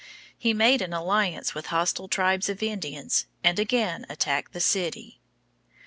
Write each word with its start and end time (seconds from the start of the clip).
He 0.35 0.51
made 0.51 0.81
an 0.81 0.93
alliance 0.93 1.53
with 1.53 1.67
hostile 1.67 2.07
tribes 2.07 2.49
of 2.49 2.63
Indians, 2.63 3.27
and 3.43 3.59
again 3.59 4.07
attacked 4.09 4.51
the 4.51 4.59
city. 4.59 5.21